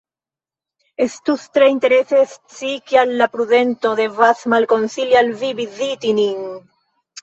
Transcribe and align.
Estus 1.05 1.43
tre 1.57 1.67
interese 1.73 2.23
scii, 2.33 2.81
kial 2.89 3.15
la 3.23 3.29
prudento 3.37 3.95
devas 4.03 4.45
malkonsili 4.57 5.23
al 5.25 5.35
vi 5.41 5.57
vizitadi 5.65 6.21
nin? 6.25 6.47